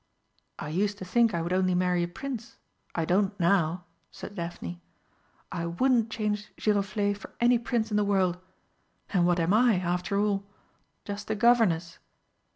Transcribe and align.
"I 0.57 0.69
used 0.69 0.97
to 0.97 1.05
think 1.05 1.31
I 1.35 1.43
would 1.43 1.53
only 1.53 1.75
marry 1.75 2.01
a 2.01 2.07
Prince, 2.07 2.57
I 2.95 3.05
don't 3.05 3.39
now," 3.39 3.83
said 4.09 4.33
Daphne. 4.33 4.81
"I 5.51 5.67
wouldn't 5.67 6.09
change 6.09 6.47
Giroflé 6.55 7.15
for 7.15 7.29
any 7.39 7.59
Prince 7.59 7.91
in 7.91 7.97
the 7.97 8.03
world. 8.03 8.39
And 9.13 9.27
what 9.27 9.39
am 9.39 9.53
I, 9.53 9.75
after 9.75 10.19
all? 10.19 10.43
Just 11.05 11.29
a 11.29 11.35
Governess!" 11.35 11.99